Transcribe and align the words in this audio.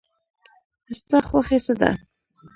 ستا 0.99 1.17
خوښی 1.27 1.59
څه 1.65 1.73
ده؟ 1.79 1.89